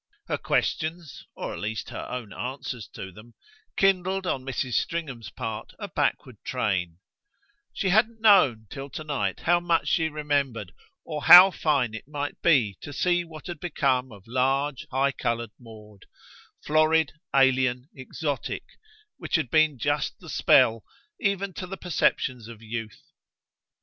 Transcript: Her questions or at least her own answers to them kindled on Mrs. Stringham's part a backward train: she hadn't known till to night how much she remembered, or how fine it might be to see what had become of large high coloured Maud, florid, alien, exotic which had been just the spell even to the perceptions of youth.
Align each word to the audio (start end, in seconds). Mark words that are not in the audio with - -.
Her 0.27 0.39
questions 0.39 1.27
or 1.35 1.53
at 1.53 1.59
least 1.59 1.91
her 1.91 2.07
own 2.09 2.33
answers 2.33 2.87
to 2.95 3.11
them 3.11 3.35
kindled 3.77 4.25
on 4.25 4.43
Mrs. 4.43 4.73
Stringham's 4.73 5.29
part 5.29 5.73
a 5.77 5.87
backward 5.87 6.37
train: 6.43 6.97
she 7.71 7.89
hadn't 7.89 8.19
known 8.19 8.65
till 8.71 8.89
to 8.89 9.03
night 9.03 9.41
how 9.41 9.59
much 9.59 9.87
she 9.89 10.09
remembered, 10.09 10.71
or 11.05 11.25
how 11.25 11.51
fine 11.51 11.93
it 11.93 12.07
might 12.07 12.41
be 12.41 12.79
to 12.81 12.91
see 12.91 13.23
what 13.23 13.45
had 13.45 13.59
become 13.59 14.11
of 14.11 14.23
large 14.25 14.87
high 14.89 15.11
coloured 15.11 15.51
Maud, 15.59 16.05
florid, 16.65 17.13
alien, 17.35 17.87
exotic 17.95 18.63
which 19.17 19.35
had 19.35 19.51
been 19.51 19.77
just 19.77 20.17
the 20.19 20.29
spell 20.29 20.83
even 21.19 21.53
to 21.53 21.67
the 21.67 21.77
perceptions 21.77 22.47
of 22.47 22.59
youth. 22.59 23.03